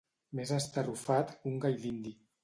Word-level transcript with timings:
Més 0.37 0.51
estarrufat 0.55 1.33
que 1.43 1.51
un 1.51 1.59
gall 1.67 1.77
dindi. 1.85 2.15